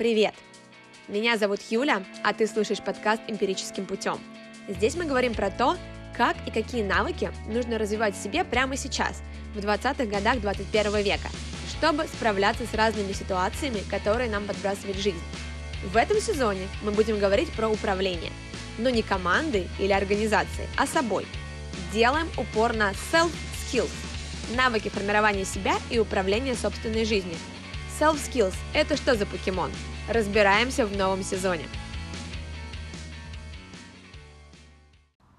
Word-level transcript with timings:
Привет! 0.00 0.32
Меня 1.08 1.36
зовут 1.36 1.60
Юля, 1.68 2.02
а 2.24 2.32
ты 2.32 2.46
слушаешь 2.46 2.80
подкаст 2.80 3.20
«Эмпирическим 3.28 3.84
путем». 3.84 4.18
Здесь 4.66 4.94
мы 4.94 5.04
говорим 5.04 5.34
про 5.34 5.50
то, 5.50 5.76
как 6.16 6.36
и 6.46 6.50
какие 6.50 6.82
навыки 6.82 7.30
нужно 7.48 7.76
развивать 7.76 8.16
в 8.16 8.22
себе 8.22 8.42
прямо 8.44 8.78
сейчас, 8.78 9.20
в 9.54 9.58
20-х 9.58 10.06
годах 10.06 10.40
21 10.40 11.02
века, 11.02 11.28
чтобы 11.68 12.04
справляться 12.04 12.64
с 12.64 12.72
разными 12.72 13.12
ситуациями, 13.12 13.82
которые 13.90 14.30
нам 14.30 14.46
подбрасывает 14.46 14.96
жизнь. 14.96 15.20
В 15.92 15.98
этом 15.98 16.18
сезоне 16.18 16.66
мы 16.82 16.92
будем 16.92 17.18
говорить 17.18 17.52
про 17.52 17.68
управление, 17.68 18.32
но 18.78 18.88
не 18.88 19.02
командой 19.02 19.68
или 19.78 19.92
организацией, 19.92 20.68
а 20.78 20.86
собой. 20.86 21.26
Делаем 21.92 22.28
упор 22.38 22.72
на 22.72 22.92
self-skills– 23.12 23.90
навыки 24.56 24.88
формирования 24.88 25.44
себя 25.44 25.74
и 25.90 25.98
управления 25.98 26.54
собственной 26.54 27.04
жизнью. 27.04 27.36
Self-skills– 28.00 28.54
это 28.72 28.96
что 28.96 29.14
за 29.14 29.26
покемон? 29.26 29.70
Разбираемся 30.08 30.86
в 30.86 30.96
новом 30.96 31.22
сезоне. 31.22 31.64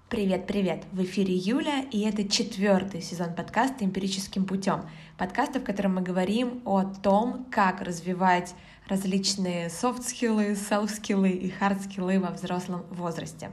Привет-привет! 0.08 0.84
В 0.92 1.02
эфире 1.02 1.34
Юля, 1.34 1.80
и 1.90 2.02
это 2.02 2.28
четвертый 2.28 3.02
сезон 3.02 3.34
подкаста 3.34 3.84
«Эмпирическим 3.84 4.44
путем». 4.44 4.88
Подкаста, 5.18 5.58
в 5.58 5.64
котором 5.64 5.96
мы 5.96 6.02
говорим 6.02 6.62
о 6.64 6.84
том, 6.84 7.48
как 7.50 7.80
развивать 7.80 8.54
различные 8.86 9.68
софт-скиллы, 9.68 10.54
селф-скиллы 10.54 11.30
и 11.30 11.50
хард-скиллы 11.50 12.20
во 12.20 12.30
взрослом 12.30 12.86
возрасте. 12.90 13.50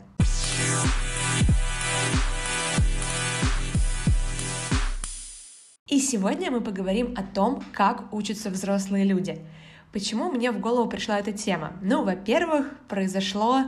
И 5.90 6.00
сегодня 6.00 6.52
мы 6.52 6.62
поговорим 6.62 7.14
о 7.18 7.24
том, 7.24 7.64
как 7.74 8.14
учатся 8.14 8.50
взрослые 8.50 9.04
люди— 9.04 9.42
Почему 9.92 10.30
мне 10.30 10.52
в 10.52 10.60
голову 10.60 10.88
пришла 10.88 11.18
эта 11.18 11.32
тема? 11.32 11.74
Ну, 11.82 12.04
во-первых, 12.04 12.68
произошло 12.88 13.64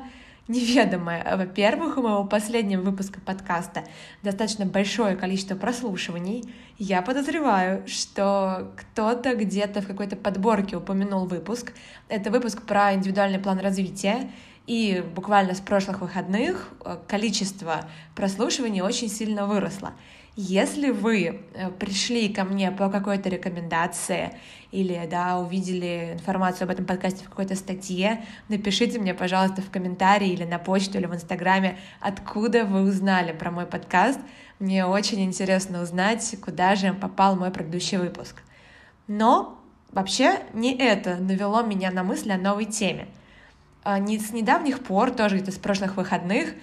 неведомое. 0.48 1.36
Во-первых, 1.36 1.98
у 1.98 2.04
моего 2.04 2.26
последнего 2.26 2.82
выпуска 2.82 3.20
подкаста 3.20 3.86
достаточно 4.22 4.68
большое 4.68 5.16
количество 5.16 5.56
прослушиваний. 5.56 6.44
Я 6.78 7.02
подозреваю, 7.02 7.88
что 7.88 8.72
кто-то 8.78 9.36
где-то 9.36 9.82
в 9.82 9.88
какой-то 9.88 10.16
подборке 10.16 10.78
упомянул 10.78 11.26
выпуск. 11.26 11.74
Это 12.08 12.30
выпуск 12.30 12.62
про 12.68 12.94
индивидуальный 12.94 13.40
план 13.40 13.58
развития. 13.58 14.30
И 14.68 15.04
буквально 15.16 15.56
с 15.56 15.60
прошлых 15.60 16.02
выходных 16.02 16.70
э, 16.86 16.98
количество 17.08 17.90
прослушиваний 18.14 18.82
очень 18.82 19.10
сильно 19.10 19.48
выросло. 19.48 19.94
Если 20.38 20.92
вы 20.92 21.42
э, 21.54 21.70
пришли 21.72 22.30
ко 22.30 22.46
мне 22.46 22.72
по 22.72 22.90
какой-то 22.90 23.28
рекомендации 23.28 24.34
или 24.72 25.06
да, 25.12 25.38
увидели 25.38 26.14
информацию 26.14 26.64
об 26.66 26.72
этом 26.72 26.86
подкасте 26.86 27.26
в 27.26 27.30
какой-то 27.30 27.56
статье, 27.56 28.24
напишите 28.48 28.98
мне, 28.98 29.14
пожалуйста, 29.14 29.62
в 29.62 29.70
комментарии 29.70 30.30
или 30.30 30.46
на 30.46 30.58
почту 30.58 30.98
или 30.98 31.06
в 31.06 31.14
Инстаграме, 31.14 31.78
откуда 32.00 32.64
вы 32.64 32.84
узнали 32.84 33.34
про 33.34 33.52
мой 33.52 33.66
подкаст. 33.66 34.22
Мне 34.60 34.86
очень 34.86 35.22
интересно 35.22 35.82
узнать, 35.82 36.38
куда 36.42 36.76
же 36.76 36.94
попал 36.94 37.36
мой 37.36 37.52
предыдущий 37.52 37.98
выпуск. 37.98 38.42
Но 39.08 39.60
вообще 39.92 40.40
не 40.54 40.74
это 40.74 41.18
навело 41.18 41.62
меня 41.62 41.92
на 41.92 42.04
мысль 42.04 42.32
о 42.32 42.38
новой 42.38 42.66
теме. 42.66 43.08
А, 43.84 44.00
не 44.00 44.18
с 44.18 44.32
недавних 44.32 44.80
пор, 44.80 45.12
тоже 45.12 45.36
где-то 45.36 45.52
с 45.52 45.58
прошлых 45.58 45.98
выходных, 45.98 46.54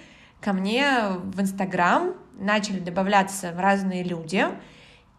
ко 0.41 0.53
мне 0.53 0.87
в 1.23 1.41
Инстаграм 1.41 2.13
начали 2.37 2.79
добавляться 2.79 3.53
разные 3.57 4.03
люди, 4.03 4.45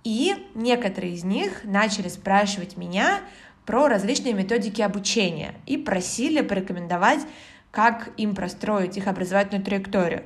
и 0.02 0.34
некоторые 0.54 1.14
из 1.14 1.24
них 1.24 1.64
начали 1.64 2.08
спрашивать 2.08 2.76
меня 2.76 3.20
про 3.66 3.88
различные 3.88 4.34
методики 4.34 4.80
обучения 4.80 5.54
и 5.66 5.76
просили 5.76 6.40
порекомендовать, 6.40 7.20
как 7.70 8.10
им 8.16 8.34
простроить 8.34 8.96
их 8.96 9.06
образовательную 9.06 9.64
траекторию. 9.64 10.24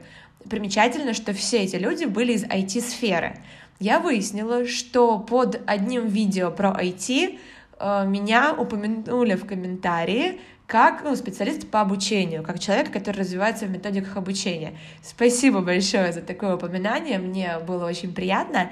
Примечательно, 0.48 1.14
что 1.14 1.32
все 1.32 1.58
эти 1.58 1.76
люди 1.76 2.04
были 2.04 2.32
из 2.32 2.44
IT-сферы. 2.44 3.38
Я 3.80 3.98
выяснила, 3.98 4.66
что 4.66 5.18
под 5.18 5.60
одним 5.66 6.06
видео 6.06 6.50
про 6.50 6.70
IT 6.70 7.38
э, 7.78 8.06
меня 8.06 8.54
упомянули 8.56 9.34
в 9.34 9.46
комментарии 9.46 10.40
как 10.66 11.04
ну, 11.04 11.14
специалист 11.14 11.68
по 11.70 11.80
обучению, 11.80 12.42
как 12.42 12.58
человек, 12.58 12.90
который 12.90 13.18
развивается 13.18 13.66
в 13.66 13.70
методиках 13.70 14.16
обучения. 14.16 14.74
Спасибо 15.02 15.60
большое 15.60 16.12
за 16.12 16.22
такое 16.22 16.56
упоминание, 16.56 17.18
мне 17.18 17.58
было 17.58 17.86
очень 17.86 18.14
приятно. 18.14 18.70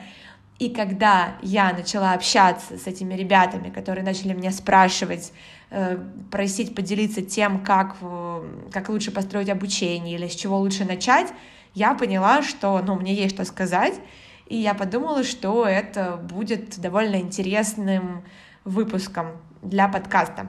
И 0.59 0.71
когда 0.71 1.37
я 1.43 1.73
начала 1.73 2.13
общаться 2.13 2.79
с 2.79 2.87
этими 2.87 3.15
ребятами, 3.15 3.69
которые 3.71 4.05
начали 4.05 4.33
меня 4.33 4.53
спрашивать, 4.53 5.33
э, 5.71 5.99
просить 6.31 6.75
поделиться 6.75 7.21
тем, 7.21 7.65
как, 7.65 7.97
как 8.71 8.89
лучше 8.89 9.11
построить 9.11 9.49
обучение 9.49 10.15
или 10.15 10.29
с 10.29 10.35
чего 10.35 10.59
лучше 10.59 10.85
начать, 10.85 11.29
я 11.75 11.95
поняла, 11.95 12.43
что 12.43 12.81
ну, 12.87 12.95
мне 12.95 13.15
есть 13.15 13.35
что 13.35 13.45
сказать, 13.45 13.95
и 14.47 14.57
я 14.57 14.75
подумала, 14.75 15.25
что 15.25 15.67
это 15.67 16.17
будет 16.17 16.79
довольно 16.79 17.17
интересным 17.17 18.23
выпуском 18.65 19.33
для 19.63 19.89
подкаста. 19.89 20.47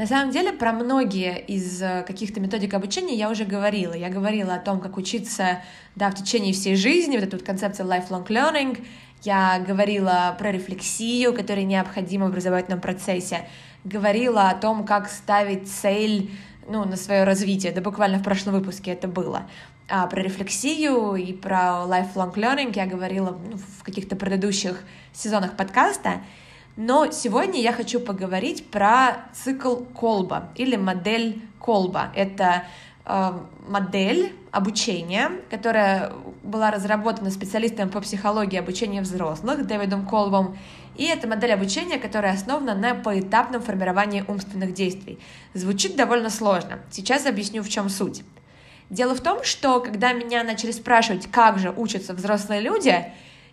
На 0.00 0.06
самом 0.06 0.30
деле 0.30 0.54
про 0.54 0.72
многие 0.72 1.38
из 1.38 1.82
э, 1.82 2.02
каких-то 2.06 2.40
методик 2.40 2.72
обучения 2.72 3.16
я 3.16 3.28
уже 3.28 3.44
говорила. 3.44 3.92
Я 3.92 4.08
говорила 4.08 4.54
о 4.54 4.58
том, 4.58 4.80
как 4.80 4.96
учиться 4.96 5.60
да, 5.94 6.10
в 6.10 6.14
течение 6.14 6.54
всей 6.54 6.74
жизни, 6.74 7.16
вот 7.16 7.24
эта 7.24 7.36
вот 7.36 7.44
концепция 7.44 7.84
lifelong 7.84 8.26
learning. 8.26 8.82
Я 9.24 9.58
говорила 9.58 10.34
про 10.38 10.52
рефлексию, 10.52 11.34
которая 11.34 11.66
необходима 11.66 12.24
в 12.24 12.28
образовательном 12.30 12.80
процессе. 12.80 13.46
Говорила 13.84 14.48
о 14.48 14.54
том, 14.54 14.86
как 14.86 15.10
ставить 15.10 15.70
цель 15.70 16.30
ну, 16.66 16.86
на 16.86 16.96
свое 16.96 17.24
развитие. 17.24 17.70
Да 17.70 17.82
буквально 17.82 18.20
в 18.20 18.22
прошлом 18.22 18.54
выпуске 18.54 18.92
это 18.92 19.06
было. 19.06 19.42
А 19.86 20.06
про 20.06 20.22
рефлексию 20.22 21.16
и 21.16 21.34
про 21.34 21.84
lifelong 21.86 22.32
learning 22.36 22.72
я 22.74 22.86
говорила 22.86 23.38
ну, 23.50 23.58
в 23.58 23.82
каких-то 23.82 24.16
предыдущих 24.16 24.82
сезонах 25.12 25.58
подкаста. 25.58 26.22
Но 26.76 27.10
сегодня 27.10 27.60
я 27.60 27.72
хочу 27.72 28.00
поговорить 28.00 28.66
про 28.70 29.26
цикл 29.32 29.76
Колба 29.76 30.48
или 30.54 30.76
модель 30.76 31.42
Колба. 31.58 32.10
Это 32.14 32.64
э, 33.04 33.32
модель 33.68 34.32
обучения, 34.50 35.30
которая 35.50 36.12
была 36.42 36.70
разработана 36.70 37.30
специалистом 37.30 37.88
по 37.90 38.00
психологии 38.00 38.58
обучения 38.58 39.02
взрослых 39.02 39.66
Дэвидом 39.66 40.06
Колбом. 40.06 40.56
И 40.96 41.04
это 41.04 41.28
модель 41.28 41.52
обучения, 41.52 41.98
которая 41.98 42.34
основана 42.34 42.74
на 42.74 42.94
поэтапном 42.94 43.62
формировании 43.62 44.24
умственных 44.26 44.74
действий. 44.74 45.18
Звучит 45.54 45.96
довольно 45.96 46.30
сложно. 46.30 46.80
Сейчас 46.90 47.26
объясню, 47.26 47.62
в 47.62 47.68
чем 47.68 47.88
суть. 47.88 48.22
Дело 48.90 49.14
в 49.14 49.20
том, 49.20 49.44
что 49.44 49.80
когда 49.80 50.12
меня 50.12 50.42
начали 50.42 50.72
спрашивать, 50.72 51.30
как 51.30 51.58
же 51.58 51.70
учатся 51.70 52.12
взрослые 52.12 52.60
люди, 52.60 53.04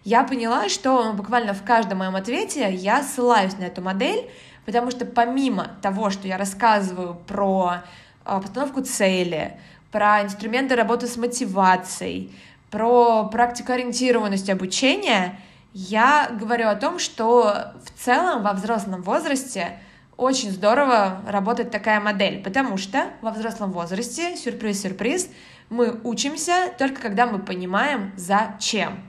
я 0.08 0.24
поняла, 0.24 0.70
что 0.70 1.12
буквально 1.12 1.54
в 1.54 1.64
каждом 1.64 1.98
моем 1.98 2.16
ответе 2.16 2.74
я 2.74 3.04
ссылаюсь 3.04 3.58
на 3.58 3.66
эту 3.66 3.82
модель, 3.82 4.30
потому 4.66 4.90
что 4.90 5.06
помимо 5.06 5.72
того, 5.82 6.12
что 6.12 6.30
я 6.30 6.38
рассказываю 6.38 7.16
про 7.28 7.84
а, 8.24 8.40
постановку 8.40 8.82
цели, 8.84 9.60
про 9.92 10.24
инструменты 10.24 10.78
работы 10.78 11.08
с 11.08 11.18
мотивацией, 11.18 12.34
про 12.72 13.26
практикоориентированность 13.26 14.50
обучения, 14.50 15.42
я 15.74 16.30
говорю 16.40 16.70
о 16.70 16.76
том, 16.76 17.00
что 17.00 17.74
в 17.84 18.02
целом 18.02 18.44
во 18.44 18.54
взрослом 18.54 19.02
возрасте 19.02 19.78
очень 20.16 20.52
здорово 20.52 21.22
работает 21.28 21.70
такая 21.70 22.00
модель, 22.00 22.42
потому 22.42 22.78
что 22.78 23.08
во 23.22 23.32
взрослом 23.32 23.74
возрасте, 23.74 24.38
сюрприз-сюрприз, 24.38 25.30
мы 25.70 26.00
учимся 26.06 26.74
только 26.78 27.02
когда 27.02 27.26
мы 27.28 27.40
понимаем, 27.40 28.14
зачем. 28.16 29.07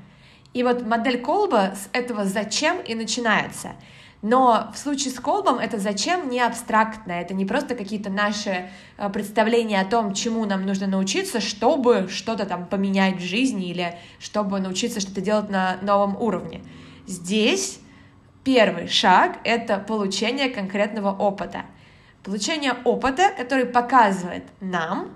И 0.59 0.65
вот 0.65 0.85
модель 0.85 1.21
Колба 1.21 1.75
с 1.77 1.89
этого 1.93 2.25
«зачем» 2.25 2.81
и 2.81 2.97
начинается. 2.97 3.77
Но 4.23 4.73
в 4.75 4.77
случае 4.77 5.15
с 5.15 5.21
колбом 5.21 5.61
это 5.61 5.79
зачем 5.79 6.29
не 6.29 6.41
абстрактное, 6.41 7.23
это 7.23 7.33
не 7.33 7.45
просто 7.45 7.77
какие-то 7.77 8.11
наши 8.11 8.69
э, 8.97 9.09
представления 9.11 9.81
о 9.81 9.85
том, 9.85 10.15
чему 10.15 10.45
нам 10.47 10.67
нужно 10.67 10.89
научиться, 10.89 11.41
чтобы 11.41 12.09
что-то 12.11 12.45
там 12.45 12.67
поменять 12.67 13.19
в 13.19 13.25
жизни 13.25 13.69
или 13.69 13.97
чтобы 14.19 14.59
научиться 14.59 14.99
что-то 14.99 15.21
делать 15.21 15.49
на 15.49 15.79
новом 15.81 16.21
уровне. 16.21 16.63
Здесь 17.07 17.79
первый 18.43 18.89
шаг— 18.89 19.39
это 19.45 19.79
получение 19.79 20.49
конкретного 20.49 21.13
опыта. 21.13 21.67
Получение 22.25 22.73
опыта, 22.85 23.31
который 23.39 23.65
показывает 23.65 24.43
нам, 24.61 25.15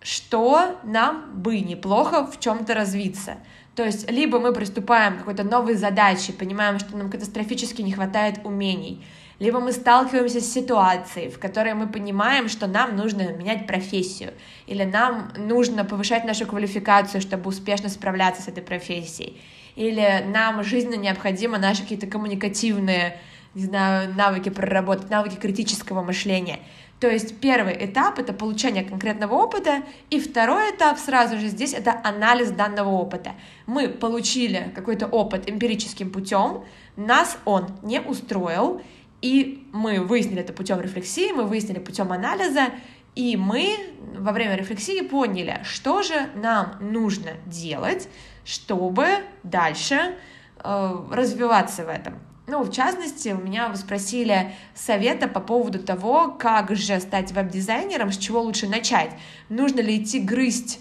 что 0.00 0.80
нам 0.84 1.34
бы 1.34 1.60
неплохо 1.60 2.26
в 2.26 2.40
чем-то 2.40 2.72
развиться— 2.72 3.34
то 3.74 3.84
есть 3.84 4.10
либо 4.10 4.38
мы 4.38 4.52
приступаем 4.52 5.14
к 5.14 5.18
какой-то 5.20 5.44
новой 5.44 5.74
задаче, 5.74 6.32
понимаем, 6.32 6.78
что 6.78 6.96
нам 6.96 7.10
катастрофически 7.10 7.82
не 7.82 7.92
хватает 7.92 8.40
умений, 8.44 9.04
либо 9.38 9.58
мы 9.58 9.72
сталкиваемся 9.72 10.40
с 10.40 10.52
ситуацией, 10.52 11.30
в 11.30 11.38
которой 11.38 11.72
мы 11.74 11.86
понимаем, 11.86 12.48
что 12.48 12.66
нам 12.66 12.96
нужно 12.96 13.32
менять 13.32 13.66
профессию, 13.66 14.34
или 14.66 14.84
нам 14.84 15.32
нужно 15.36 15.84
повышать 15.84 16.24
нашу 16.24 16.46
квалификацию, 16.46 17.20
чтобы 17.22 17.48
успешно 17.48 17.88
справляться 17.88 18.42
с 18.42 18.48
этой 18.48 18.62
профессией, 18.62 19.40
или 19.76 20.24
нам 20.26 20.62
жизненно 20.62 20.96
необходимо 20.96 21.58
наши 21.58 21.82
какие-то 21.82 22.06
коммуникативные 22.06 23.18
не 23.54 23.64
знаю, 23.64 24.14
навыки 24.14 24.48
проработать, 24.48 25.10
навыки 25.10 25.34
критического 25.34 26.02
мышления. 26.02 26.60
То 27.00 27.08
есть 27.10 27.40
первый 27.40 27.74
этап— 27.82 28.18
это 28.20 28.34
получение 28.34 28.84
конкретного 28.84 29.34
опыта, 29.34 29.82
и 30.10 30.20
второй 30.20 30.70
этап 30.70 30.98
сразу 30.98 31.38
же 31.38 31.48
здесь— 31.48 31.72
это 31.74 31.98
анализ 32.04 32.50
данного 32.50 32.90
опыта. 32.90 33.32
Мы 33.66 33.88
получили 33.88 34.70
какой-то 34.74 35.06
опыт 35.06 35.48
эмпирическим 35.48 36.10
путем, 36.10 36.64
нас 36.96 37.38
он 37.46 37.70
не 37.82 38.02
устроил, 38.02 38.82
и 39.22 39.66
мы 39.72 40.00
выяснили 40.00 40.40
это 40.40 40.52
путем 40.52 40.78
рефлексии, 40.80 41.32
мы 41.32 41.44
выяснили 41.44 41.78
путем 41.78 42.12
анализа, 42.12 42.66
и 43.14 43.36
мы 43.36 43.76
во 44.18 44.32
время 44.32 44.56
рефлексии 44.56 45.00
поняли, 45.00 45.60
что 45.64 46.02
же 46.02 46.28
нам 46.34 46.76
нужно 46.80 47.30
делать, 47.46 48.08
чтобы 48.44 49.06
дальше 49.42 50.16
э, 50.62 50.96
развиваться 51.10 51.84
в 51.84 51.88
этом. 51.88 52.18
Ну, 52.46 52.62
в 52.64 52.72
частности, 52.72 53.28
у 53.28 53.38
меня 53.38 53.74
спросили 53.76 54.52
совета 54.74 55.28
по 55.28 55.40
поводу 55.40 55.78
того, 55.78 56.36
как 56.38 56.74
же 56.74 56.98
стать 56.98 57.32
веб-дизайнером, 57.32 58.10
с 58.10 58.18
чего 58.18 58.42
лучше 58.42 58.66
начать. 58.66 59.10
Нужно 59.48 59.80
ли 59.80 60.02
идти 60.02 60.18
грызть 60.18 60.80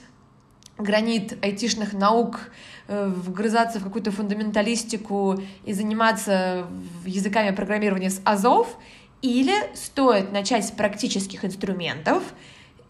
гранит 0.80 1.38
айтишных 1.44 1.94
наук, 1.94 2.52
э, 2.88 3.08
вгрызаться 3.08 3.80
в 3.80 3.84
какую-то 3.84 4.12
фундаменталистику 4.12 5.40
и 5.66 5.74
заниматься 5.74 6.68
языками 7.06 7.54
программирования 7.54 8.10
с 8.10 8.22
азов, 8.24 8.78
или 9.22 9.54
стоит 9.76 10.32
начать 10.32 10.66
с 10.66 10.72
практических 10.72 11.44
инструментов, 11.44 12.24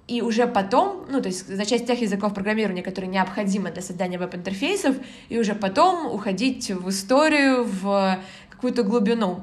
и 0.08 0.22
уже 0.22 0.48
потом, 0.48 1.06
ну, 1.10 1.22
то 1.22 1.28
есть 1.28 1.50
начать 1.50 1.84
с 1.84 1.86
тех 1.86 2.02
языков 2.02 2.34
программирования, 2.34 2.82
которые 2.82 3.10
необходимы 3.10 3.72
для 3.72 3.82
создания 3.82 4.18
веб-интерфейсов, 4.18 4.96
и 5.30 5.40
уже 5.40 5.54
потом 5.54 6.12
уходить 6.12 6.70
в 6.72 6.90
историю, 6.90 7.64
в 7.64 8.20
какую-то 8.60 8.84
глубину. 8.84 9.40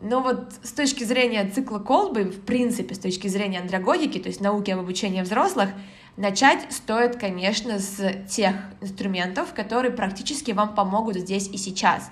Но 0.00 0.20
вот 0.20 0.54
с 0.62 0.72
точки 0.72 1.02
зрения 1.02 1.44
цикла 1.48 1.80
колбы, 1.80 2.24
в 2.24 2.44
принципе, 2.44 2.94
с 2.94 2.98
точки 2.98 3.26
зрения 3.26 3.58
андрогогики, 3.58 4.18
то 4.18 4.28
есть 4.28 4.40
науки 4.40 4.70
об 4.70 4.78
обучении 4.78 5.20
взрослых, 5.20 5.70
начать 6.16 6.72
стоит, 6.72 7.16
конечно, 7.16 7.80
с 7.80 8.24
тех 8.28 8.54
инструментов, 8.80 9.52
которые 9.52 9.90
практически 9.90 10.52
вам 10.52 10.76
помогут 10.76 11.16
здесь 11.16 11.48
и 11.48 11.56
сейчас. 11.56 12.10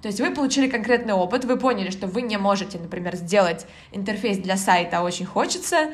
То 0.00 0.08
есть 0.08 0.20
вы 0.20 0.30
получили 0.34 0.68
конкретный 0.68 1.12
опыт, 1.12 1.44
вы 1.44 1.58
поняли, 1.58 1.90
что 1.90 2.06
вы 2.06 2.22
не 2.22 2.38
можете, 2.38 2.78
например, 2.78 3.16
сделать 3.16 3.66
интерфейс 3.92 4.38
для 4.38 4.56
сайта, 4.56 4.98
а 4.98 5.02
очень 5.02 5.26
хочется, 5.26 5.90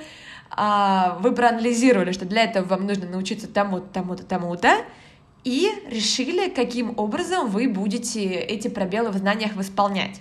а 0.50 1.18
вы 1.20 1.32
проанализировали, 1.32 2.12
что 2.12 2.24
для 2.24 2.44
этого 2.44 2.64
вам 2.64 2.86
нужно 2.86 3.08
научиться 3.08 3.48
тому-то, 3.48 3.86
тому-то, 3.92 4.24
тому-то, 4.24 4.84
и 5.46 5.70
решили, 5.88 6.48
каким 6.50 6.98
образом 6.98 7.48
вы 7.48 7.68
будете 7.68 8.24
эти 8.24 8.66
пробелы 8.66 9.10
в 9.10 9.16
знаниях 9.16 9.54
восполнять. 9.54 10.20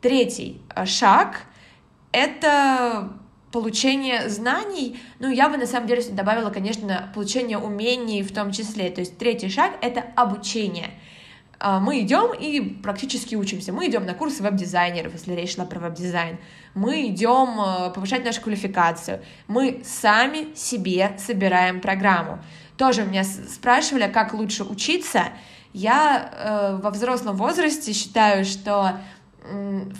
Третий 0.00 0.62
э, 0.74 0.86
шаг— 0.86 1.42
это 2.12 3.12
получение 3.52 4.30
знаний, 4.30 4.98
ну, 5.18 5.30
я 5.30 5.50
бы 5.50 5.58
на 5.58 5.66
самом 5.66 5.88
деле 5.88 6.02
добавила, 6.10 6.48
конечно, 6.48 7.12
получение 7.14 7.58
умений 7.58 8.22
в 8.22 8.32
том 8.32 8.50
числе. 8.50 8.88
То 8.88 9.00
есть 9.00 9.18
третий 9.18 9.50
шаг— 9.50 9.72
это 9.82 10.06
обучение. 10.16 10.88
А, 11.64 11.78
мы 11.78 12.00
идем 12.00 12.32
и 12.32 12.60
практически 12.82 13.34
учимся. 13.34 13.74
Мы 13.74 13.88
идем 13.88 14.06
на 14.06 14.14
курсы 14.14 14.42
веб-дизайнеров, 14.42 15.12
если 15.12 15.34
речь 15.34 15.54
шла 15.54 15.66
про 15.66 15.80
веб-дизайн. 15.80 16.38
Мы 16.74 17.06
идем 17.08 17.60
э, 17.60 17.92
повышать 17.92 18.24
нашу 18.24 18.40
квалификацию. 18.40 19.20
Мы 19.48 19.82
сами 19.84 20.54
себе 20.56 21.12
собираем 21.18 21.82
программу. 21.82 22.42
Тоже 22.76 23.04
меня 23.04 23.24
спрашивали, 23.24 24.10
как 24.10 24.34
лучше 24.34 24.64
учиться. 24.64 25.24
Я 25.72 26.30
э, 26.32 26.80
во 26.82 26.90
взрослом 26.90 27.36
возрасте 27.36 27.92
считаю, 27.92 28.44
что 28.44 29.00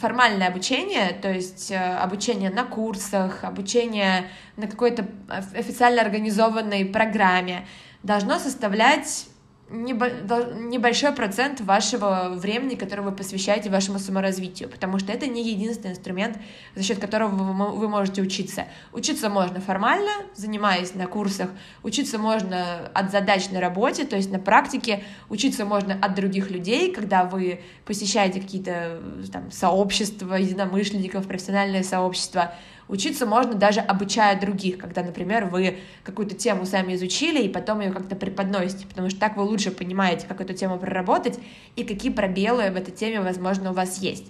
формальное 0.01 0.49
обучение, 0.49 1.13
то 1.21 1.33
есть 1.33 1.71
э, 1.73 1.77
обучение 1.77 2.51
на 2.51 2.65
курсах, 2.65 3.43
обучение 3.43 4.29
на 4.57 4.69
какой-то 4.69 5.07
официально 5.29 6.03
организованной 6.03 6.85
программе, 6.85 7.67
должно 8.03 8.39
составлять 8.39 9.27
небольшой 9.73 11.13
процент 11.13 11.61
вашего 11.61 12.35
времени, 12.35 12.75
которое 12.75 13.03
вы 13.03 13.13
посвящаете 13.13 13.71
вашему 13.71 13.99
саморазвитию, 13.99 14.69
потому 14.69 14.99
что 14.99 15.13
это 15.13 15.27
не 15.27 15.43
единственный 15.43 15.93
инструмент, 15.93 16.39
за 16.75 16.83
счет 16.83 16.99
которого 16.99 17.29
вы 17.31 17.89
можете 17.89 18.23
учиться. 18.23 18.67
Учиться 18.93 19.31
можно 19.31 19.61
формально, 19.61 20.11
занимаясь 20.35 20.95
на 20.95 21.07
курсах, 21.07 21.51
учиться 21.83 22.19
можно 22.19 22.91
от 22.93 23.11
задач 23.11 23.51
на 23.51 23.61
работе, 23.61 24.05
то 24.05 24.17
есть 24.17 24.31
на 24.31 24.39
практике, 24.39 25.05
учиться 25.29 25.65
можно 25.65 25.99
от 26.01 26.15
других 26.15 26.51
людей, 26.51 26.93
когда 26.93 27.25
вы 27.25 27.63
посещаете 27.87 28.41
какие-то 28.41 29.01
там, 29.33 29.51
сообщества 29.51 30.35
единомышленников, 30.35 31.27
профессиональные 31.27 31.83
сообщества, 31.83 32.55
Учиться 32.89 33.27
можно 33.27 33.55
даже 33.55 33.81
обучая 33.81 34.39
других, 34.39 34.79
когда, 34.79 35.03
например, 35.03 35.47
вы 35.47 35.79
какую-то 36.05 36.35
тему 36.35 36.67
сами 36.67 36.95
изучили 36.95 37.43
и 37.43 37.49
потом 37.49 37.81
ее 37.81 37.93
как-то 37.93 38.17
преподносите, 38.17 38.87
потому 38.87 39.09
что 39.09 39.19
так 39.21 39.37
вы 39.37 39.45
лучше 39.45 39.71
понимаете, 39.71 40.27
как 40.27 40.41
эту 40.41 40.53
тему 40.53 40.79
проработать 40.79 41.39
и 41.77 41.85
какие 41.85 42.13
пробелы 42.13 42.71
в 42.71 42.77
этой 42.77 42.93
теме, 42.93 43.21
возможно, 43.21 43.71
у 43.71 43.75
вас 43.75 43.99
есть. 43.99 44.27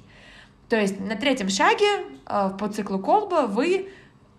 То 0.69 0.81
есть 0.81 1.01
на 1.01 1.17
третьем 1.17 1.49
шаге 1.49 1.87
э, 2.27 2.51
по 2.59 2.69
циклу 2.69 2.99
колба 2.99 3.47
вы 3.47 3.91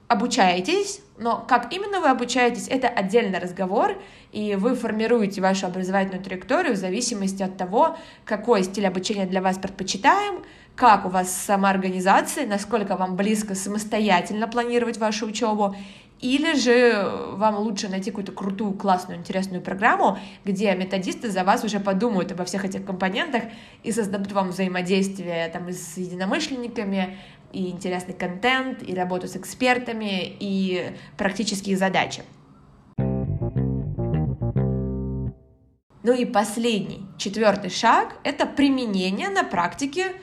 обучаетесь, 0.07 1.01
но 1.17 1.43
как 1.47 1.73
именно 1.73 1.99
вы 1.99 2.09
обучаетесь, 2.09 2.67
это 2.67 2.87
отдельный 2.87 3.39
разговор, 3.39 3.97
и 4.31 4.55
вы 4.55 4.75
формируете 4.75 5.41
вашу 5.41 5.67
образовательную 5.67 6.23
траекторию 6.23 6.73
в 6.73 6.77
зависимости 6.77 7.43
от 7.43 7.57
того, 7.57 7.97
какой 8.25 8.63
стиль 8.63 8.87
обучения 8.87 9.25
для 9.25 9.41
вас 9.41 9.57
предпочитаем, 9.57 10.43
как 10.75 11.05
у 11.05 11.09
вас 11.09 11.31
самоорганизация, 11.31 12.47
насколько 12.47 12.95
вам 12.95 13.15
близко 13.15 13.53
самостоятельно 13.53 14.47
планировать 14.47 14.97
вашу 14.97 15.27
учебу, 15.27 15.75
или 16.23 16.55
же 16.57 17.05
вам 17.33 17.57
лучше 17.57 17.89
найти 17.89 18.09
какую-то 18.09 18.31
крутую, 18.31 18.71
классную, 18.73 19.19
интересную 19.19 19.61
программу, 19.61 20.17
где 20.45 20.73
методисты 20.73 21.29
за 21.29 21.43
вас 21.43 21.65
уже 21.65 21.81
подумают 21.81 22.31
обо 22.31 22.45
всех 22.45 22.63
этих 22.63 22.85
компонентах 22.85 23.43
и 23.83 23.91
создадут 23.91 24.31
вам 24.31 24.51
взаимодействие 24.51 25.49
там, 25.49 25.69
с 25.69 25.97
единомышленниками, 25.97 27.17
и 27.53 27.69
интересный 27.69 28.13
контент, 28.13 28.83
и 28.83 28.93
работу 28.93 29.27
с 29.27 29.35
экспертами, 29.35 30.35
и 30.39 30.95
практические 31.17 31.77
задачи. 31.77 32.23
Ну 36.03 36.11
и 36.11 36.25
последний, 36.25 37.07
четвертый 37.17 37.69
шаг— 37.69 38.17
это 38.25 38.45
применение 38.45 39.29
на 39.29 39.45
практике 39.45 40.13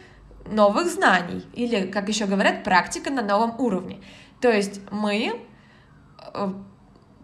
новых 0.44 0.88
знаний, 0.88 1.42
или, 1.54 1.86
как 1.86 2.08
еще 2.08 2.26
говорят, 2.26 2.64
практика 2.64 3.10
на 3.10 3.22
новом 3.22 3.58
уровне. 3.58 4.00
То 4.40 4.50
есть 4.50 4.80
мы 4.90 5.40
э, 6.34 6.52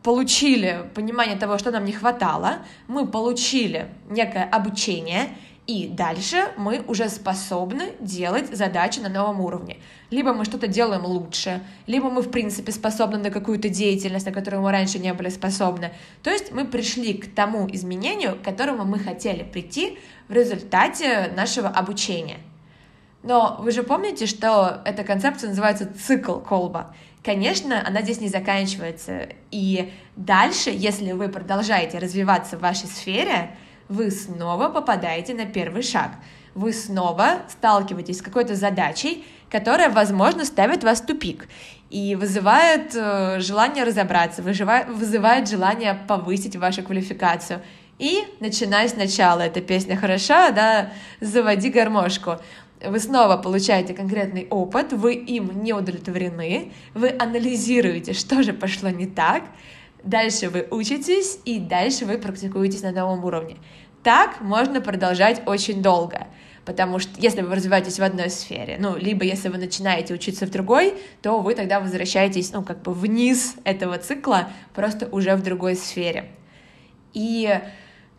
получили 0.02 0.88
понимание 0.94 1.36
того, 1.36 1.58
что 1.58 1.70
нам 1.70 1.84
не 1.84 1.92
хватало, 1.92 2.58
мы 2.88 3.06
получили 3.06 3.88
некое 4.08 4.44
обучение, 4.44 5.36
и 5.66 5.88
дальше 5.88 6.52
мы 6.56 6.84
уже 6.86 7.08
способны 7.08 7.94
делать 7.98 8.56
задачи 8.56 9.00
на 9.00 9.08
новом 9.08 9.40
уровне. 9.40 9.78
Либо 10.10 10.32
мы 10.32 10.44
что-то 10.44 10.68
делаем 10.68 11.04
лучше, 11.04 11.60
либо 11.88 12.08
мы, 12.08 12.22
в 12.22 12.30
принципе, 12.30 12.70
способны 12.70 13.18
на 13.18 13.30
какую-то 13.30 13.68
деятельность, 13.68 14.26
на 14.26 14.32
которую 14.32 14.62
мы 14.62 14.70
раньше 14.70 15.00
не 15.00 15.12
были 15.12 15.28
способны. 15.28 15.92
То 16.22 16.30
есть 16.30 16.52
мы 16.52 16.66
пришли 16.66 17.14
к 17.14 17.34
тому 17.34 17.68
изменению, 17.72 18.36
к 18.36 18.42
которому 18.42 18.84
мы 18.84 19.00
хотели 19.00 19.42
прийти 19.42 19.98
в 20.28 20.32
результате 20.32 21.32
нашего 21.36 21.68
обучения. 21.68 22.38
Но 23.24 23.56
вы 23.58 23.72
же 23.72 23.82
помните, 23.82 24.26
что 24.26 24.82
эта 24.84 25.02
концепция 25.02 25.48
называется 25.48 25.92
цикл 25.92 26.34
колба. 26.34 26.94
Конечно, 27.24 27.84
она 27.84 28.02
здесь 28.02 28.20
не 28.20 28.28
заканчивается. 28.28 29.30
И 29.50 29.92
дальше, 30.14 30.70
если 30.70 31.10
вы 31.10 31.28
продолжаете 31.28 31.98
развиваться 31.98 32.56
в 32.56 32.60
вашей 32.60 32.86
сфере, 32.86 33.50
вы 33.88 34.10
снова 34.10 34.68
попадаете 34.68 35.34
на 35.34 35.46
первый 35.46 35.82
шаг. 35.82 36.12
Вы 36.54 36.72
снова 36.72 37.42
сталкиваетесь 37.48 38.18
с 38.18 38.22
какой-то 38.22 38.54
задачей, 38.54 39.24
которая, 39.50 39.90
возможно, 39.90 40.44
ставит 40.44 40.84
вас 40.84 41.00
в 41.00 41.06
тупик 41.06 41.48
и 41.90 42.16
вызывает 42.16 42.94
э, 42.94 43.40
желание 43.40 43.84
разобраться, 43.84 44.42
вызывает 44.42 45.48
желание 45.48 45.94
повысить 46.08 46.56
вашу 46.56 46.82
квалификацию. 46.82 47.60
И 47.98 48.24
начиная 48.40 48.88
сначала, 48.88 49.42
эта 49.42 49.60
песня 49.60 49.96
хороша, 49.96 50.50
да, 50.50 50.92
заводи 51.20 51.70
гармошку 51.70 52.38
вы 52.84 52.98
снова 52.98 53.36
получаете 53.36 53.94
конкретный 53.94 54.46
опыт, 54.50 54.92
вы 54.92 55.14
им 55.14 55.62
не 55.62 55.72
удовлетворены, 55.72 56.72
вы 56.94 57.14
анализируете, 57.18 58.12
что 58.12 58.42
же 58.42 58.52
пошло 58.52 58.90
не 58.90 59.06
так, 59.06 59.44
дальше 60.06 60.48
вы 60.48 60.66
учитесь, 60.70 61.38
и 61.44 61.58
дальше 61.58 62.06
вы 62.06 62.18
практикуетесь 62.18 62.82
на 62.82 62.92
новом 62.92 63.24
уровне. 63.24 63.56
Так 64.02 64.40
можно 64.40 64.80
продолжать 64.80 65.42
очень 65.46 65.82
долго, 65.82 66.28
потому 66.64 66.98
что 66.98 67.10
если 67.20 67.42
вы 67.42 67.54
развиваетесь 67.54 67.98
в 67.98 68.02
одной 68.02 68.30
сфере, 68.30 68.76
ну, 68.78 68.96
либо 68.96 69.24
если 69.24 69.48
вы 69.48 69.58
начинаете 69.58 70.14
учиться 70.14 70.46
в 70.46 70.50
другой, 70.50 70.94
то 71.22 71.40
вы 71.40 71.54
тогда 71.54 71.80
возвращаетесь, 71.80 72.52
ну, 72.52 72.62
как 72.62 72.82
бы 72.82 72.92
вниз 72.92 73.56
этого 73.64 73.98
цикла, 73.98 74.48
просто 74.74 75.08
уже 75.08 75.34
в 75.34 75.42
другой 75.42 75.74
сфере. 75.74 76.30
И 77.12 77.60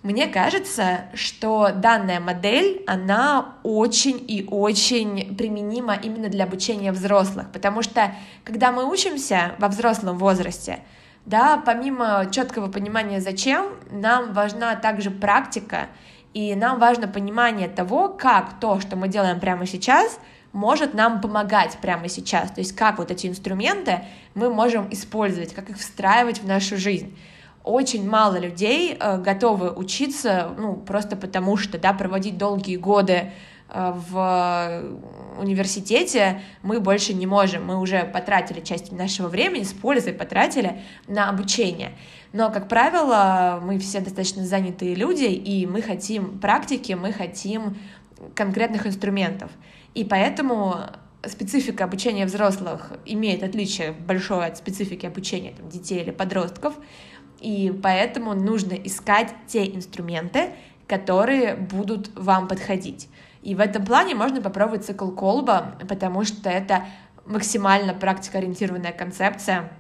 Мне 0.04 0.28
кажется, 0.28 1.06
что 1.16 1.72
данная 1.76 2.20
модель, 2.20 2.84
она 2.88 3.56
очень 3.64 4.24
и 4.26 4.48
очень 4.50 5.36
применима 5.36 5.96
именно 5.96 6.30
для 6.30 6.46
обучения 6.46 6.92
взрослых, 6.92 7.52
потому 7.52 7.82
что 7.82 8.14
когда 8.44 8.72
мы 8.72 8.90
учимся 8.90 9.56
во 9.58 9.68
взрослом 9.68 10.18
возрасте, 10.18 10.80
да, 11.28 11.62
помимо 11.64 12.26
четкого 12.32 12.72
понимания 12.72 13.20
зачем, 13.20 13.66
нам 13.92 14.34
важна 14.34 14.76
также 14.76 15.12
практика, 15.12 15.88
и 16.34 16.56
нам 16.56 16.80
важно 16.80 17.08
понимание 17.08 17.68
того, 17.68 18.08
как 18.08 18.60
то, 18.62 18.80
что 18.80 18.96
мы 18.96 19.10
делаем 19.10 19.40
прямо 19.40 19.66
сейчас, 19.66 20.20
может 20.54 20.94
нам 20.94 21.20
помогать 21.20 21.78
прямо 21.82 22.08
сейчас, 22.08 22.50
то 22.52 22.62
есть 22.62 22.74
как 22.76 22.98
вот 22.98 23.12
эти 23.12 23.28
инструменты 23.28 24.06
мы 24.36 24.50
можем 24.50 24.88
использовать, 24.90 25.54
как 25.54 25.70
их 25.70 25.78
встраивать 25.78 26.42
в 26.42 26.48
нашу 26.48 26.78
жизнь. 26.78 27.18
Очень 27.66 28.10
мало 28.10 28.40
людей 28.40 28.96
э, 28.98 29.18
готовы 29.18 29.72
учиться, 29.72 30.52
ну, 30.58 30.76
просто 30.78 31.18
потому 31.18 31.58
что, 31.58 31.78
да, 31.78 31.92
проводить 31.92 32.38
долгие 32.38 32.78
годы 32.78 33.34
в 33.70 34.84
университете 35.38 36.42
мы 36.64 36.80
больше 36.80 37.14
не 37.14 37.26
можем. 37.26 37.66
Мы 37.66 37.80
уже 37.80 38.04
потратили 38.06 38.62
часть 38.62 38.92
нашего 38.92 39.28
времени, 39.28 39.64
с 39.64 39.74
пользой 39.74 40.14
потратили 40.14 40.82
на 41.08 41.30
обучение. 41.30 41.98
Но, 42.34 42.50
как 42.50 42.68
правило, 42.70 43.60
мы 43.62 43.80
все 43.80 44.00
достаточно 44.00 44.46
занятые 44.46 44.96
люди, 44.96 45.26
и 45.26 45.66
мы 45.66 45.82
хотим 45.82 46.40
практики, 46.40 46.94
мы 46.94 47.12
хотим 47.12 47.78
конкретных 48.36 48.88
инструментов. 48.88 49.52
И 49.94 50.04
поэтому 50.04 50.76
специфика 51.26 51.84
обучения 51.84 52.26
взрослых 52.26 52.94
имеет 53.06 53.44
отличие 53.44 53.92
большое 53.92 54.48
от 54.48 54.58
специфики 54.58 55.06
обучения 55.06 55.52
там, 55.52 55.70
детей 55.70 56.02
или 56.02 56.12
подростков. 56.12 56.76
И 57.40 57.78
поэтому 57.84 58.34
нужно 58.34 58.74
искать 58.74 59.34
те 59.48 59.66
инструменты, 59.66 60.52
которые 60.88 61.56
будут 61.56 62.12
вам 62.16 62.48
подходить. 62.48 63.10
И 63.42 63.56
в 63.56 63.60
этом 63.60 63.86
плане 63.86 64.16
можно 64.16 64.42
попробовать 64.42 64.86
цикл 64.86 65.10
Колба, 65.10 65.76
потому 65.88 66.24
что 66.24 66.50
это 66.50 66.86
максимально 67.26 67.94
практикоориентированная 67.94 68.94
концепция, 68.94 69.72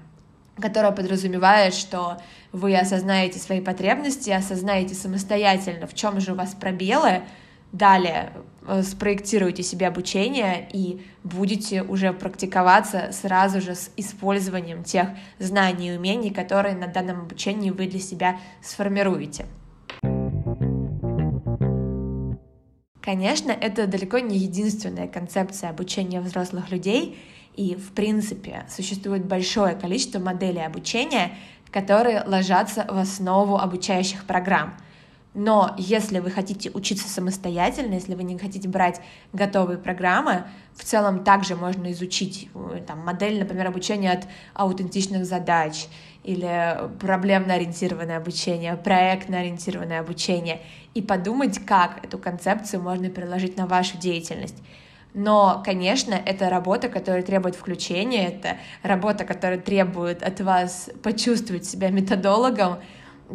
которая 0.60 0.92
подразумевает, 0.92 1.74
что 1.74 2.18
вы 2.52 2.76
осознаете 2.76 3.40
свои 3.40 3.62
потребности, 3.62 4.30
осознаете 4.30 4.96
самостоятельно, 4.96 5.88
в 5.88 5.94
чем 5.94 6.20
же 6.20 6.34
у 6.34 6.36
вас 6.36 6.56
пробелы, 6.56 7.22
далее 7.72 8.32
э, 8.66 8.82
спроектируете 8.82 9.62
себе 9.62 9.88
обучение 9.88 10.68
и 10.72 11.06
будете 11.24 11.84
уже 11.84 12.14
практиковаться 12.14 13.10
сразу 13.12 13.62
же 13.62 13.76
с 13.76 13.92
использованием 13.98 14.84
тех 14.84 15.10
знаний 15.38 15.90
и 15.90 15.98
умений, 15.98 16.32
которые 16.32 16.76
на 16.76 16.88
данном 16.88 17.22
обучении 17.22 17.72
вы 17.72 17.88
для 17.88 18.00
себя 18.00 18.40
сформируете. 18.62 19.46
Конечно, 23.08 23.52
это 23.54 23.88
далеко 23.88 24.20
не 24.20 24.38
единственная 24.38 25.08
концепция 25.08 25.70
обучения 25.70 26.20
взрослых 26.20 26.72
людей, 26.72 27.18
и, 27.56 27.74
в 27.74 27.94
принципе, 27.94 28.66
существует 28.68 29.26
большое 29.26 29.76
количество 29.76 30.20
моделей 30.20 30.66
обучения, 30.66 31.32
которые 31.72 32.22
ложатся 32.26 32.86
в 32.86 32.98
основу 32.98 33.56
обучающих 33.60 34.26
программ— 34.26 34.76
но 35.38 35.76
если 35.78 36.18
вы 36.18 36.32
хотите 36.32 36.72
учиться 36.72 37.08
самостоятельно, 37.08 37.94
если 37.94 38.16
вы 38.16 38.24
не 38.24 38.40
хотите 38.40 38.68
брать 38.68 39.00
готовые 39.34 39.78
программы, 39.78 40.46
в 40.74 40.84
целом 40.84 41.24
также 41.24 41.56
можно 41.56 41.92
изучить 41.92 42.50
э, 42.56 42.82
там, 42.88 43.06
модель, 43.06 43.38
например, 43.38 43.68
обучения 43.68 44.14
от 44.14 44.28
аутентичных 44.56 45.28
задач 45.28 45.90
или 46.24 46.90
проблемно-ориентированное 47.00 48.18
обучение, 48.18 48.76
проектно-ориентированное 48.78 50.00
обучение 50.00 50.64
и 50.96 51.04
подумать, 51.04 51.64
как 51.64 52.04
эту 52.04 52.18
концепцию 52.18 52.82
можно 52.82 53.10
переложить 53.10 53.58
на 53.58 53.68
вашу 53.68 54.00
деятельность. 54.00 54.58
Но, 55.14 55.62
конечно, 55.64 56.16
это 56.16 56.50
работа, 56.50 56.90
которая 56.90 57.22
требует 57.22 57.56
включения, 57.56 58.28
это 58.28 58.58
работа, 58.82 59.24
которая 59.24 59.60
требует 59.60 60.24
от 60.24 60.42
вас 60.42 60.90
почувствовать 61.04 61.66
себя 61.66 61.92
методологом, 61.92 62.80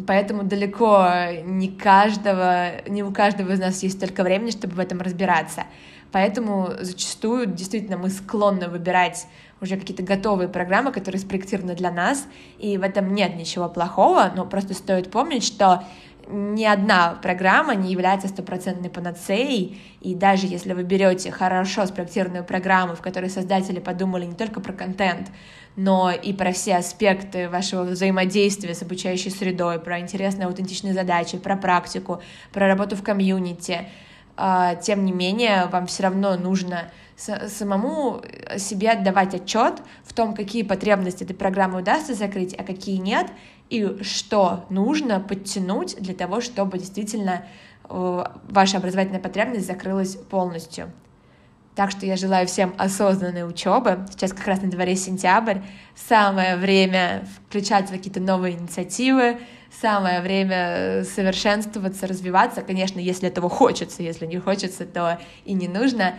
Поэтому 0.07 0.43
далеко 0.43 1.07
не 1.43 1.69
каждого, 1.69 2.81
не 2.87 3.03
у 3.03 3.11
каждого 3.11 3.51
из 3.51 3.59
нас 3.59 3.83
есть 3.83 3.97
столько 3.97 4.23
времени, 4.23 4.49
чтобы 4.49 4.73
в 4.75 4.79
этом 4.79 5.01
разбираться. 5.01 5.65
Поэтому 6.11 6.69
зачастую 6.79 7.47
действительно 7.47 7.97
мы 7.97 8.09
склонны 8.09 8.69
выбирать 8.69 9.27
уже 9.61 9.77
какие-то 9.77 10.03
готовые 10.03 10.49
программы, 10.49 10.91
которые 10.91 11.19
спроектированы 11.19 11.75
для 11.75 11.91
нас, 11.91 12.27
и 12.59 12.77
в 12.77 12.83
этом 12.83 13.13
нет 13.13 13.35
ничего 13.35 13.69
плохого, 13.69 14.31
но 14.35 14.45
просто 14.45 14.73
стоит 14.73 15.09
помнить, 15.09 15.43
что 15.43 15.83
ни 16.27 16.63
одна 16.63 17.17
программа 17.21 17.75
не 17.75 17.91
является 17.91 18.27
стопроцентной 18.27 18.89
панацеей, 18.89 19.81
и 20.01 20.15
даже 20.15 20.47
если 20.47 20.73
вы 20.73 20.83
берете 20.83 21.31
хорошо 21.31 21.85
спроектированную 21.85 22.45
программу, 22.45 22.95
в 22.95 23.01
которой 23.01 23.29
создатели 23.29 23.79
подумали 23.79 24.25
не 24.25 24.35
только 24.35 24.59
про 24.59 24.73
контент, 24.73 25.29
но 25.75 26.11
и 26.11 26.33
про 26.33 26.51
все 26.51 26.75
аспекты 26.75 27.49
вашего 27.49 27.83
взаимодействия 27.83 28.75
с 28.75 28.81
обучающей 28.81 29.31
средой, 29.31 29.79
про 29.79 29.99
интересные 29.99 30.47
аутентичные 30.47 30.93
задачи, 30.93 31.37
про 31.37 31.55
практику, 31.55 32.21
про 32.51 32.67
работу 32.67 32.95
в 32.95 33.03
комьюнити. 33.03 33.89
А, 34.35 34.75
тем 34.75 35.05
не 35.05 35.11
менее, 35.11 35.67
вам 35.71 35.87
все 35.87 36.03
равно 36.03 36.35
нужно 36.37 36.91
самому 37.15 38.21
себе 38.57 38.91
отдавать 38.91 39.35
отчет 39.35 39.81
в 40.03 40.13
том, 40.13 40.33
какие 40.33 40.63
потребности 40.63 41.23
этой 41.23 41.35
программы 41.35 41.79
удастся 41.79 42.13
закрыть, 42.13 42.55
а 42.57 42.63
какие 42.63 42.97
нет, 42.97 43.27
и 43.69 43.99
что 44.01 44.65
нужно 44.69 45.19
подтянуть 45.19 45.95
для 45.99 46.13
того, 46.13 46.41
чтобы 46.41 46.79
действительно 46.79 47.45
э, 47.89 48.23
ваша 48.49 48.77
образовательная 48.77 49.21
потребность 49.21 49.67
закрылась 49.67 50.15
полностью. 50.15 50.91
Так 51.75 51.89
что 51.89 52.05
я 52.05 52.17
желаю 52.17 52.45
всем 52.45 52.75
осознанной 52.77 53.47
учебы. 53.47 54.05
Сейчас 54.11 54.31
как 54.31 54.45
раз 54.45 54.61
на 54.61 54.69
дворе 54.69 54.95
сентябрь. 54.95 55.57
Самое 55.95 56.55
время 56.55 57.27
включаться 57.47 57.93
в 57.93 57.97
какие-то 57.97 58.19
новые 58.19 58.55
инициативы, 58.55 59.39
самое 59.81 60.21
время 60.21 61.03
совершенствоваться, 61.03 62.05
развиваться. 62.05 62.61
Конечно, 62.61 62.99
если 62.99 63.27
этого 63.27 63.49
хочется, 63.49 64.03
если 64.03 64.27
не 64.27 64.39
хочется, 64.39 64.85
то 64.85 65.19
и 65.45 65.53
не 65.53 65.67
нужно. 65.67 66.13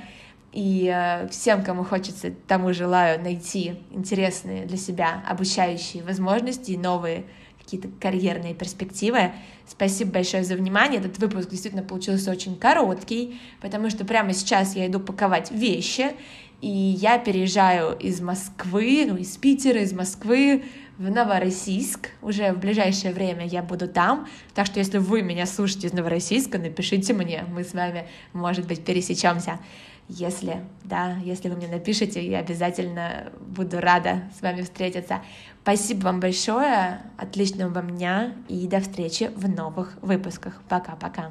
И 0.52 0.92
э, 0.92 1.28
всем, 1.28 1.62
кому 1.62 1.84
хочется, 1.84 2.32
тому 2.46 2.72
желаю 2.72 3.20
найти 3.20 3.80
интересные 3.90 4.66
для 4.66 4.76
себя 4.76 5.22
обучающие 5.28 6.02
возможности 6.02 6.72
и 6.72 6.78
новые 6.78 7.24
какие-то 7.64 7.88
карьерные 8.00 8.54
перспективы. 8.54 9.32
Спасибо 9.66 10.12
большое 10.12 10.44
за 10.44 10.54
внимание. 10.54 11.00
Этот 11.00 11.18
выпуск 11.18 11.48
действительно 11.48 11.82
получился 11.82 12.30
очень 12.30 12.56
короткий, 12.56 13.40
потому 13.60 13.90
что 13.90 14.04
прямо 14.04 14.32
сейчас 14.32 14.76
я 14.76 14.86
иду 14.86 15.00
паковать 15.00 15.50
вещи, 15.50 16.12
и 16.60 16.68
я 16.68 17.18
переезжаю 17.18 17.96
из 17.98 18.20
Москвы, 18.20 19.04
ну, 19.08 19.16
из 19.16 19.36
Питера, 19.36 19.80
из 19.80 19.92
Москвы 19.92 20.64
в 20.98 21.10
Новороссийск. 21.10 22.10
Уже 22.22 22.52
в 22.52 22.58
ближайшее 22.58 23.12
время 23.12 23.46
я 23.46 23.62
буду 23.62 23.88
там. 23.88 24.28
Так 24.54 24.66
что, 24.66 24.78
если 24.78 24.98
вы 24.98 25.22
меня 25.22 25.46
слушаете 25.46 25.88
из 25.88 25.92
Новороссийска, 25.92 26.58
напишите 26.58 27.12
мне. 27.12 27.44
Мы 27.52 27.64
с 27.64 27.74
вами, 27.74 28.06
может 28.32 28.66
быть, 28.66 28.84
пересечемся. 28.84 29.58
Если, 30.08 30.62
да, 30.82 31.16
если 31.24 31.48
вы 31.48 31.56
мне 31.56 31.68
напишите, 31.68 32.26
я 32.26 32.40
обязательно 32.40 33.32
буду 33.40 33.80
рада 33.80 34.24
с 34.38 34.42
вами 34.42 34.62
встретиться. 34.62 35.22
Спасибо 35.62 36.04
вам 36.04 36.20
большое, 36.20 37.00
отличного 37.16 37.70
вам 37.70 37.90
дня 37.96 38.34
и 38.48 38.66
до 38.68 38.80
встречи 38.80 39.30
в 39.34 39.48
новых 39.48 39.96
выпусках. 40.02 40.60
Пока-пока. 40.68 41.30